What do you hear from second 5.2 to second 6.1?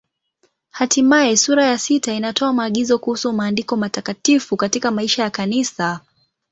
ya Kanisa.